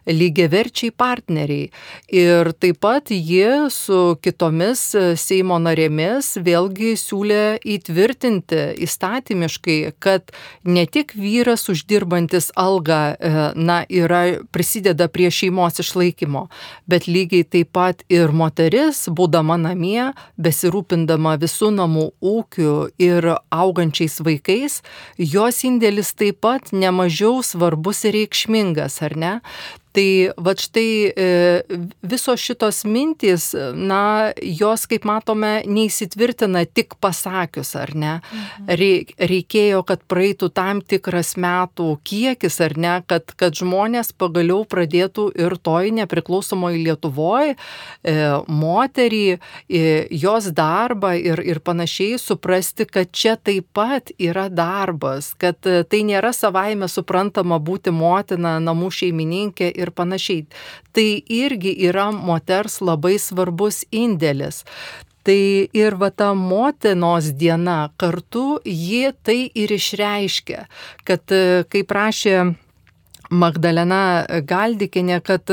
[0.09, 1.69] lygiaverčiai partneriai.
[2.09, 10.33] Ir taip pat ji su kitomis e, Seimo narėmis vėlgi siūlė įtvirtinti įstatymiškai, kad
[10.67, 16.47] ne tik vyras uždirbantis algą, e, na, yra, prisideda prie šeimos išlaikymo,
[16.89, 24.19] bet lygiai taip pat ir moteris moteris, būdama namie, besirūpindama visų namų ūkiu ir augančiais
[24.21, 24.81] vaikais,
[25.17, 29.41] jos indėlis taip pat nemažiau svarbus ir reikšmingas, ar ne?
[29.97, 30.09] Tai
[30.45, 31.27] va štai e,
[32.05, 38.13] visos šitos mintys, na, jos, kaip matome, neįsitvirtina tik pasakius, ar ne.
[38.21, 39.17] Mhm.
[39.31, 45.57] Reikėjo, kad praeitų tam tikras metų kiekis, ar ne, kad, kad žmonės pagaliau pradėtų ir
[45.65, 47.55] toj nepriklausomoje Lietuvoje
[48.47, 55.57] moterį, e, jos darbą ir, ir panašiai suprasti, kad čia taip pat yra darbas, kad
[55.65, 60.45] e, tai nėra savaime suprantama būti motina, namų šeimininkė ir ir panašiai.
[60.93, 61.07] Tai
[61.39, 64.63] irgi yra moters labai svarbus indėlis.
[65.27, 65.41] Tai
[65.75, 70.61] ir va ta motinos diena kartu jie tai ir išreiškia,
[71.03, 71.35] kad
[71.67, 72.37] kaip prašė
[73.27, 75.51] Magdalena Galdikinė, kad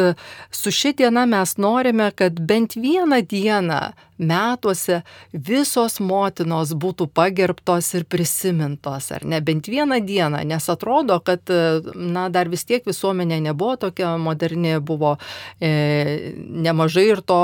[0.55, 3.81] su ši diena mes norime, kad bent vieną dieną
[4.19, 11.51] metuose visos motinos būtų pagerbtos ir prisimintos, ar ne bent vieną dieną, nes atrodo, kad,
[11.95, 15.17] na, dar vis tiek visuomenė nebuvo tokia moderni, buvo
[15.59, 17.41] e, nemažai ir to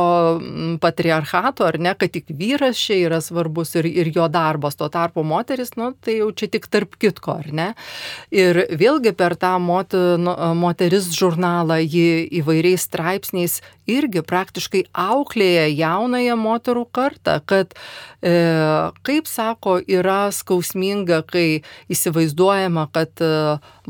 [0.83, 5.25] patriarchato, ar ne, kad tik vyras čia yra svarbus ir, ir jo darbas, tuo tarpu
[5.27, 7.69] moteris, nu, tai jau čia tik tarp kitko, ar ne.
[8.31, 9.95] Ir vėlgi per tą mot,
[10.57, 18.33] moteris žurnalą ji įvairiais straipsniais irgi praktiškai auklėja jaunąją moterų kartą, kad e,
[19.07, 23.33] kaip sako, yra skausminga, kai įsivaizduojama, kad e,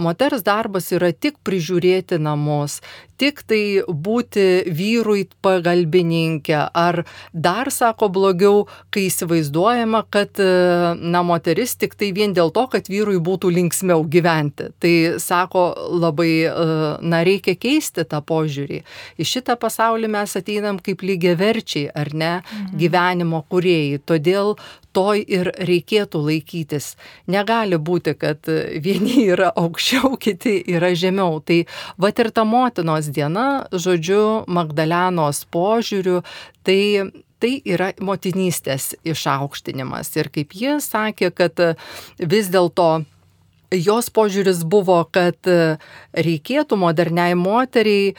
[0.00, 2.80] moters darbas yra tik prižiūrėti namus,
[3.20, 7.02] tik tai būti vyrui pagalbininkė, ar
[7.33, 13.18] dar sako blogiau, kai įsivaizduojama, kad na, moteris tik tai vien dėl to, kad vyrui
[13.20, 14.70] būtų linksmiau gyventi.
[14.80, 15.66] Tai sako
[16.00, 16.33] labai,
[17.04, 18.83] na, reikia keisti tą požiūrį.
[19.20, 22.76] Į šitą pasaulį mes ateinam kaip lygiaverčiai, ar ne, mhm.
[22.80, 24.00] gyvenimo kuriejai.
[24.09, 24.54] Todėl
[24.96, 26.94] to ir reikėtų laikytis.
[27.31, 28.50] Negali būti, kad
[28.85, 31.40] vieni yra aukščiau, kiti yra žemiau.
[31.44, 31.62] Tai
[32.00, 36.22] va ir ta motinos diena, žodžiu, Magdalenos požiūriu,
[36.66, 36.81] tai
[37.40, 40.12] tai yra motinystės išaukštinimas.
[40.20, 41.62] Ir kaip ji sakė, kad
[42.20, 42.90] vis dėlto
[43.70, 45.78] jos požiūris buvo, kad e,
[46.14, 48.14] reikėtų moderniai moteriai e,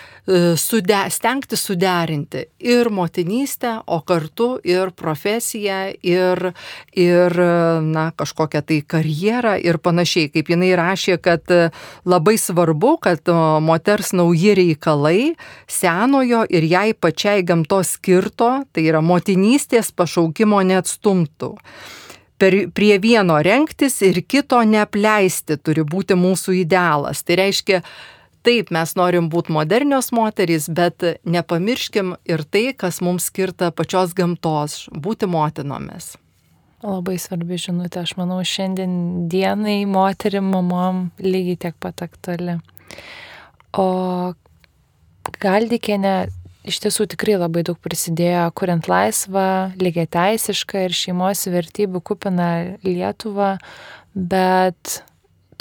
[0.59, 6.51] sude, stengti suderinti ir motinystę, o kartu ir profesiją, ir,
[6.95, 7.37] ir
[7.83, 10.31] na, kažkokią tai karjerą ir panašiai.
[10.31, 11.69] Kaip jinai rašė, kad e,
[12.07, 13.31] labai svarbu, kad
[13.61, 15.33] moters nauji reikalai
[15.67, 21.55] senojo ir jai pačiai gamtos skirto, tai yra motinystės pašaukimo neatstumtų
[22.41, 27.21] per, prie vieno renktis ir kito neapleisti turi būti mūsų idealas.
[27.25, 27.81] Tai reiškia,
[28.45, 34.87] taip, mes norim būti modernios moterys, bet nepamirškim ir tai, kas mums skirta pačios gamtos-
[35.05, 36.15] būti motinomis.
[36.81, 42.57] Labai svarbi žinutė, aš manau, šiandien dienai moterim, mamom lygiai tiek pat aktuali.
[43.77, 44.33] O
[45.39, 46.31] Galdikienė
[46.67, 49.47] iš tiesų tikrai labai daug prisidėjo, kuriant laisvą,
[49.81, 52.51] lygiai teisišką ir šeimos vertybių kupiną
[52.85, 53.51] Lietuvą,
[54.15, 55.01] bet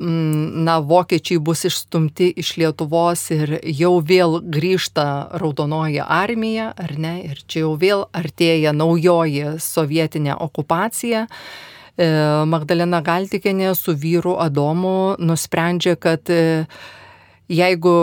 [0.00, 5.04] na, vokiečiai bus išstumti iš Lietuvos ir jau vėl grįžta
[5.40, 11.26] raudonoji armija, ar ne, ir čia jau vėl artėja naujoji sovietinė okupacija.
[11.26, 12.08] E,
[12.48, 16.64] Magdalena Galtikenė su vyru Adomu nusprendžia, kad e,
[17.50, 17.94] jeigu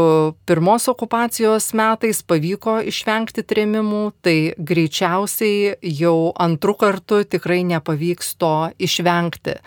[0.45, 9.57] pirmos okupacijos metais pavyko išvengti trėmimų, tai greičiausiai jau antrų kartų tikrai nepavyks to išvengti.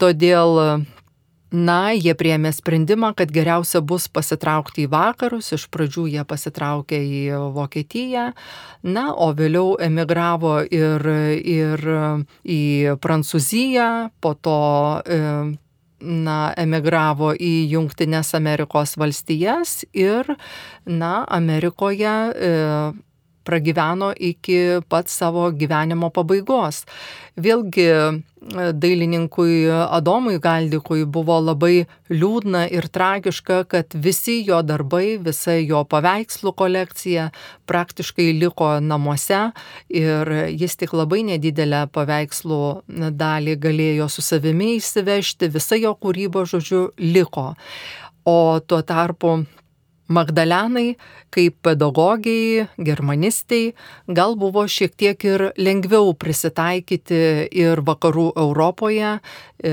[0.00, 0.84] Todėl
[1.54, 7.20] Na, jie priemė sprendimą, kad geriausia bus pasitraukti į vakarus, iš pradžių jie pasitraukė į
[7.54, 8.24] Vokietiją,
[8.82, 11.06] na, o vėliau emigravo ir,
[11.38, 11.84] ir
[12.42, 12.62] į
[12.98, 13.88] Prancūziją,
[14.18, 14.58] po to
[15.06, 15.20] e,
[16.02, 20.34] na, emigravo į Junktinės Amerikos valstijas ir,
[20.90, 22.54] na, Amerikoje e,
[23.44, 26.84] pragyveno iki pat savo gyvenimo pabaigos.
[27.34, 27.88] Vėlgi
[28.72, 36.52] dailininkui Adomui Galdikui buvo labai liūdna ir tragiška, kad visi jo darbai, visa jo paveikslų
[36.56, 37.30] kolekcija
[37.66, 39.50] praktiškai liko namuose
[39.88, 42.62] ir jis tik labai nedidelę paveikslų
[43.16, 47.54] dalį galėjo su savimi įsivežti, visa jo kūryba, žodžiu, liko.
[48.24, 49.42] O tuo tarpu
[50.06, 50.96] Magdalenai,
[51.32, 53.72] kaip pedagogiai, germanistai,
[54.06, 59.14] gal buvo šiek tiek ir lengviau prisitaikyti ir vakarų Europoje.
[59.64, 59.72] E,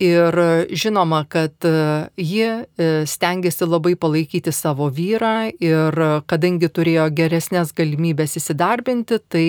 [0.00, 0.40] ir
[0.72, 1.74] žinoma, kad e,
[2.16, 6.00] ji e, stengiasi labai palaikyti savo vyrą ir
[6.30, 9.46] kadangi turėjo geresnės galimybės įsidarbinti, tai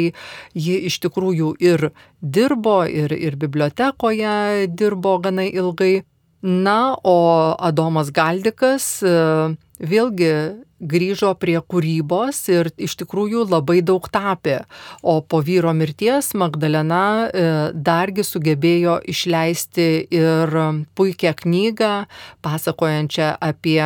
[0.52, 1.90] ji iš tikrųjų ir
[2.20, 6.02] dirbo, ir, ir bibliotekoje dirbo gana ilgai.
[6.42, 7.18] Na, o
[7.60, 8.86] Adomas Galdikas
[9.80, 10.34] vėlgi
[10.80, 14.62] grįžo prie kūrybos ir iš tikrųjų labai daug tapė.
[15.04, 20.56] O po vyro mirties Magdalena e, dargi sugebėjo išleisti ir
[20.96, 21.94] puikią knygą,
[22.46, 23.82] pasakojančią apie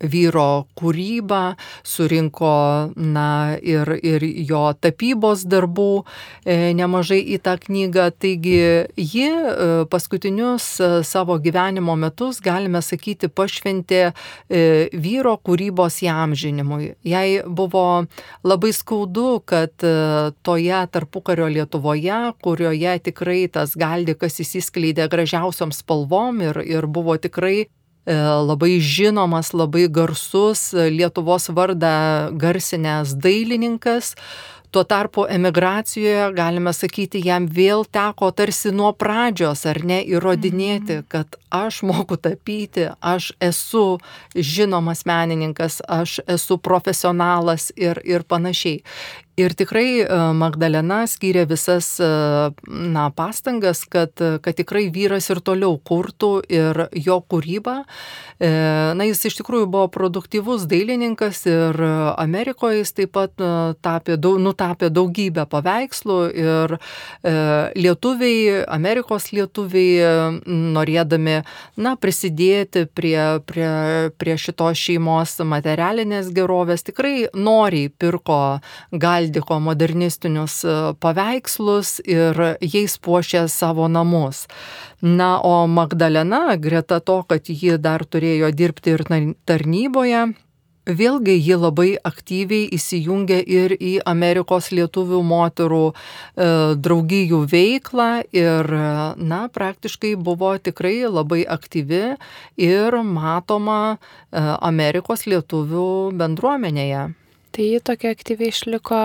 [0.00, 2.54] vyro kūrybą, surinko
[2.96, 6.04] na, ir, ir jo tapybos darbų
[6.44, 8.08] e, nemažai į tą knygą.
[8.18, 8.58] Taigi
[8.94, 14.12] ji e, paskutinius e, savo gyvenimo metus, galime sakyti, pašventė
[14.48, 16.92] vyro kūrybos įamžinimui.
[17.06, 17.84] Jai buvo
[18.46, 19.72] labai skaudu, kad
[20.46, 27.68] toje tarpukario Lietuvoje, kurioje tikrai tas galdikas įsiskleidė gražiausiom spalvom ir, ir buvo tikrai
[28.08, 34.14] labai žinomas, labai garsus Lietuvos vardą garsinęs dailininkas.
[34.70, 41.06] Tuo tarpu emigracijoje, galime sakyti, jam vėl teko tarsi nuo pradžios, ar ne, įrodinėti, mhm.
[41.08, 43.96] kad aš moku tapyti, aš esu
[44.36, 48.82] žinomas menininkas, aš esu profesionalas ir, ir panašiai.
[49.38, 52.06] Ir tikrai e, Magdalena skyrė visas e,
[52.66, 54.10] na, pastangas, kad,
[54.42, 57.76] kad tikrai vyras ir toliau kurtų ir jo kūryba.
[58.42, 58.50] E,
[58.98, 61.78] na, jis iš tikrųjų buvo produktyvus dailininkas ir
[62.18, 63.44] Amerikoje jis taip pat
[63.84, 66.74] tapė, nutapė daugybę paveikslų ir
[67.78, 70.42] lietuviai, Amerikos lietuviai,
[70.74, 71.38] norėdami
[71.80, 73.16] na, prisidėti prie,
[73.46, 73.70] prie,
[74.18, 78.40] prie šitos šeimos materialinės gerovės, tikrai noriai pirko
[78.92, 80.62] gal Galdiko modernistinius
[81.04, 84.46] paveikslus ir jais puošė savo namus.
[85.02, 89.04] Na, o Magdalena, greta to, kad ji dar turėjo dirbti ir
[89.44, 90.30] tarnyboje,
[90.88, 96.46] Vėlgi ji labai aktyviai įsijungia ir į Amerikos lietuvių moterų e,
[96.80, 98.72] draugijų veiklą ir,
[99.20, 102.16] na, praktiškai buvo tikrai labai aktyvi
[102.56, 103.98] ir matoma e,
[104.40, 107.10] Amerikos lietuvių bendruomenėje.
[107.52, 108.98] Tai ji tokia aktyviai išliko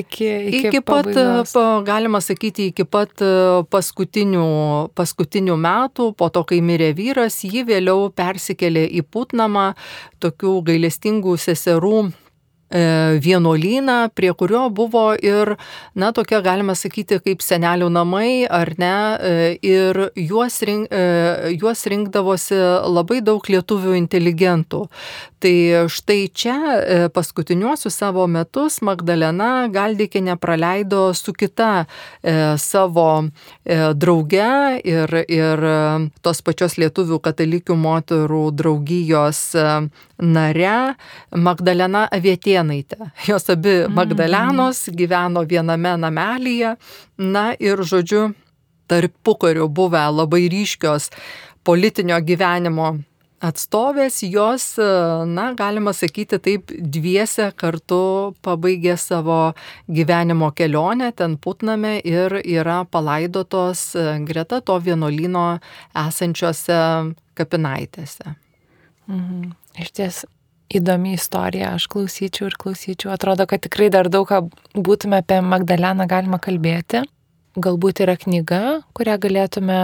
[0.00, 1.54] iki, iki, iki pat, pabaigos.
[1.86, 3.32] galima sakyti, iki pat e,
[3.74, 4.46] paskutinių,
[4.96, 9.72] paskutinių metų, po to, kai mirė vyras, ji vėliau persikėlė į Putnamą,
[10.22, 11.98] tokių gailestingų seserų
[12.72, 15.56] vienuolyną, prie kurio buvo ir,
[15.94, 21.84] na, tokia, galima sakyti, kaip senelių namai, ar ne, e, ir juos, rink, e, juos
[21.86, 22.56] rinkdavosi
[22.88, 24.86] labai daug lietuvių inteligentų.
[25.42, 25.54] Tai
[25.90, 26.54] štai čia
[27.10, 31.88] paskutiniuosius savo metus Magdalena Galdikė nepraleido su kita
[32.62, 33.08] savo
[34.04, 34.52] drauge
[34.86, 35.64] ir, ir
[36.22, 39.42] tos pačios lietuvių katalikių moterų draugijos
[40.22, 40.78] nare
[41.34, 43.10] Magdalena Avietė Magdalėnaitė.
[43.26, 43.94] Jos abi mhm.
[43.94, 46.76] Magdalenos gyveno viename namelyje.
[47.18, 48.32] Na ir žodžiu,
[48.88, 51.10] tarp pukarių buvę labai ryškios
[51.64, 52.98] politinio gyvenimo
[53.42, 54.76] atstovės, jos,
[55.26, 59.54] na, galima sakyti taip, dviese kartu pabaigė savo
[59.90, 63.96] gyvenimo kelionę ten putname ir yra palaidotos
[64.28, 65.58] greta to vienuolino
[66.06, 66.78] esančiose
[67.34, 68.36] kapinaitėse.
[69.10, 69.50] Mhm.
[69.82, 70.22] Iš ties
[70.78, 73.12] įdomi istorija, aš klausyčiau ir klausyčiau.
[73.14, 74.44] Atrodo, kad tikrai dar daug ką
[74.74, 77.04] būtume apie Magdaleną galima kalbėti.
[77.62, 79.80] Galbūt yra knyga, kurią galėtume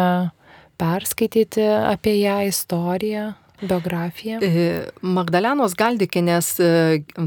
[0.80, 3.32] perskaityti apie ją istoriją,
[3.62, 4.38] biografiją.
[4.42, 4.66] E,
[5.02, 6.68] Magdalenos Galdikinės e,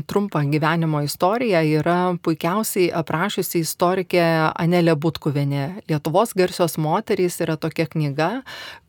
[0.07, 5.65] trumpą gyvenimo istoriją yra puikiausiai aprašiusi istorikė Anelė Butkuvenė.
[5.91, 8.31] Lietuvos garsios moterys yra tokia knyga,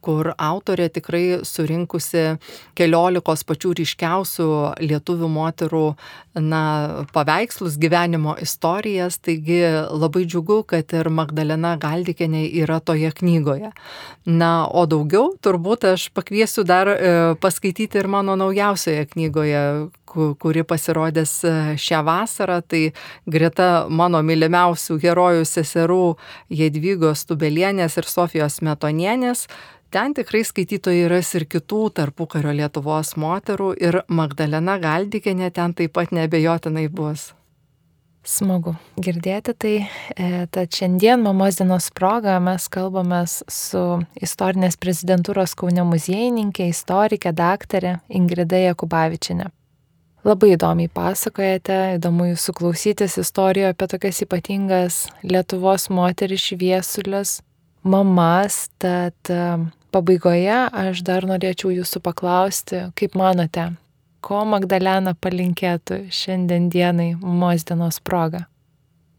[0.03, 2.25] kur autorė tikrai surinkusi
[2.79, 4.49] keliolikos pačių ryškiausių
[4.83, 5.85] lietuvių moterų
[6.43, 6.63] na,
[7.15, 9.21] paveikslus, gyvenimo istorijas.
[9.23, 13.73] Taigi labai džiugu, kad ir Magdalena Galdikinė yra toje knygoje.
[14.27, 16.99] Na, o daugiau turbūt aš pakviesiu dar e,
[17.41, 19.63] paskaityti ir mano naujausioje knygoje,
[20.13, 22.83] kuri pasirodės e, šią vasarą, tai
[23.27, 26.03] greta mano mylimiausių herojų seserų
[26.53, 29.47] Jedvygos Tubelienės ir Sofijos Metonienės
[29.93, 36.17] Ten tikrai skaitytojai ras ir kitų tarpukario Lietuvos moterų ir Magdalena Galdikinė ten taip pat
[36.17, 37.27] nebejotinai bus.
[38.23, 39.73] Smagu girdėti tai.
[40.15, 43.83] E, tad šiandien mamos dienos proga mes kalbame su
[44.23, 49.51] istorinės prezidentūros Kaune muziejininkė, istorikė, daktarė Ingrida Jakubavičinė.
[50.23, 57.41] Labai įdomiai pasakojate, įdomu jūsų klausytis istorijoje apie tokias ypatingas Lietuvos moteris šviesulius,
[57.83, 59.19] mamas, tad
[59.91, 63.73] pabaigoje aš dar norėčiau jūsų paklausti, kaip manote,
[64.23, 68.47] ko Magdalena palinkėtų šiandien dienai mamos dienos proga?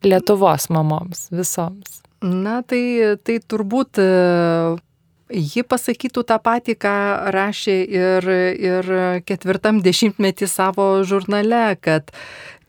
[0.03, 2.01] Lietuvos mamoms, visoms.
[2.23, 2.81] Na, tai,
[3.23, 4.07] tai turbūt e,
[5.35, 6.95] ji pasakytų tą patį, ką
[7.35, 8.29] rašė ir,
[8.71, 8.93] ir
[9.27, 12.11] ketvirtam dešimtmetį savo žurnale, kad,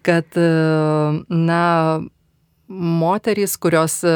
[0.07, 0.49] kad e,
[1.31, 1.63] na,
[2.69, 4.13] moterys, kurios e,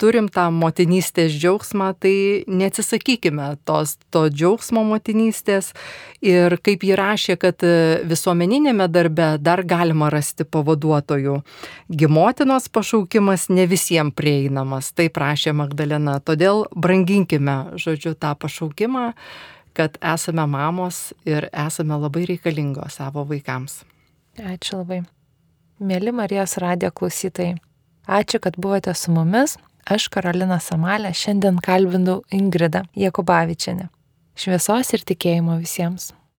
[0.00, 2.14] turim tą motinystės džiaugsmą, tai
[2.48, 5.72] neatsisakykime tos, to džiaugsmo motinystės.
[6.24, 11.40] Ir kaip ji rašė, kad e, visuomeninėme darbe dar galima rasti pavaduotojų.
[11.92, 16.18] Gimotinos pašaukimas ne visiems prieinamas, tai prašė Magdalena.
[16.24, 19.10] Todėl branginkime, žodžiu, tą pašaukimą,
[19.76, 23.82] kad esame mamos ir esame labai reikalingos savo vaikams.
[24.40, 25.04] Ačiū labai.
[25.80, 27.58] Mėly Marijos radijo klausytojai.
[28.06, 29.56] Ačiū, kad buvote su mumis.
[29.90, 33.88] Aš Karolina Samalė šiandien kalbinu Ingridą Jakubavičianę.
[34.36, 36.12] Šviesos ir tikėjimo visiems.